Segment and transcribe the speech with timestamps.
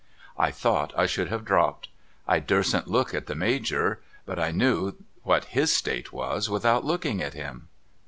[0.35, 1.87] I thought 1 should have dropped.
[2.27, 7.21] I durstn't look at the Major; but I knew what his state was, without looking
[7.21, 7.67] at him.